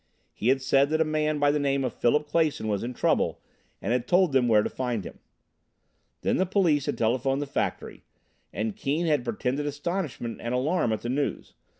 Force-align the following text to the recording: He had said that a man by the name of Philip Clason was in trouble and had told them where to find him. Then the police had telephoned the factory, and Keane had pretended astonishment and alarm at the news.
He 0.33 0.47
had 0.47 0.63
said 0.63 0.89
that 0.89 0.99
a 0.99 1.03
man 1.05 1.37
by 1.37 1.51
the 1.51 1.59
name 1.59 1.83
of 1.83 1.93
Philip 1.93 2.27
Clason 2.27 2.67
was 2.67 2.81
in 2.83 2.95
trouble 2.95 3.39
and 3.79 3.93
had 3.93 4.07
told 4.07 4.31
them 4.31 4.47
where 4.47 4.63
to 4.63 4.69
find 4.71 5.03
him. 5.05 5.19
Then 6.21 6.37
the 6.37 6.45
police 6.47 6.87
had 6.87 6.97
telephoned 6.97 7.39
the 7.39 7.45
factory, 7.45 8.01
and 8.51 8.75
Keane 8.75 9.05
had 9.05 9.23
pretended 9.23 9.67
astonishment 9.67 10.39
and 10.41 10.55
alarm 10.55 10.91
at 10.91 11.01
the 11.01 11.09
news. 11.09 11.53